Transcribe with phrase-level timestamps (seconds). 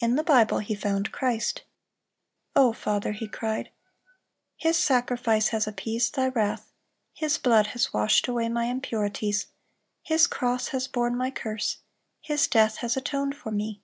[0.00, 1.62] In the Bible he found Christ.
[2.54, 3.70] "O Father," he cried,
[4.58, 6.74] "His sacrifice has appeased Thy wrath;
[7.14, 9.46] His blood has washed away my impurities;
[10.02, 11.78] His cross has borne my curse;
[12.20, 13.80] His death has atoned for me.